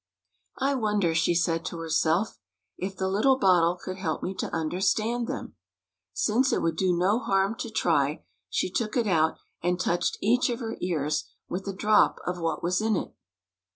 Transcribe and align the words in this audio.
"I 0.57 0.73
wonder," 0.73 1.13
she 1.13 1.35
said 1.35 1.63
to 1.65 1.77
herself," 1.77 2.39
if 2.79 2.97
the 2.97 3.07
little 3.07 3.37
bottle 3.37 3.75
could 3.77 3.97
help 3.97 4.23
me 4.23 4.33
to 4.39 4.51
understand 4.51 5.27
them?" 5.27 5.53
Since 6.11 6.51
it 6.51 6.63
would 6.63 6.75
do 6.75 6.91
no 6.97 7.19
harm 7.19 7.53
to 7.59 7.69
try, 7.69 8.25
she 8.49 8.71
took 8.71 8.97
it 8.97 9.05
out, 9.05 9.37
and 9.61 9.79
touched 9.79 10.17
each 10.19 10.49
of 10.49 10.59
her 10.59 10.75
ears 10.81 11.25
with 11.47 11.67
a 11.67 11.71
drop 11.75 12.17
of 12.25 12.39
what 12.39 12.63
was 12.63 12.81
in 12.81 12.95
it. 12.95 13.13